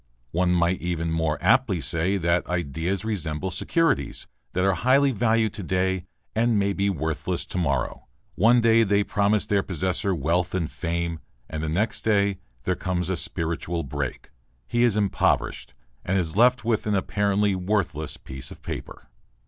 [0.31, 5.61] One might even more aptly say that ideas resemble securities that are highly valued to
[5.61, 10.71] day and may be worthless to morrow; one day they promise their possessor wealth and
[10.71, 14.31] fame, and the next day there comes a spiritual break,
[14.65, 19.07] he is impoverished, and is left with an apparently worthless piece of paper....